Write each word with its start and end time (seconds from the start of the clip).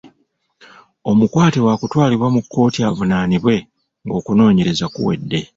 Omukwate 1.11 1.59
waakutwalibwa 1.65 2.27
mu 2.35 2.41
kkooti 2.43 2.79
avunaanibwe 2.89 3.55
ng'okunoonyereza 4.05 4.85
kuwedde. 4.93 5.39